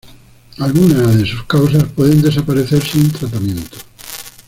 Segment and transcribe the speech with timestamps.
[0.57, 3.77] Algunas de sus causas pueden desaparecer sin tratamiento.